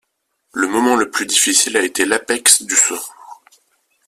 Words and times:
Le 0.53 0.65
moment 0.65 0.95
le 0.95 1.11
plus 1.11 1.27
difficile 1.27 1.77
a 1.77 1.83
été 1.83 2.05
l'apex 2.05 2.63
du 2.63 2.73
saut. 2.73 2.97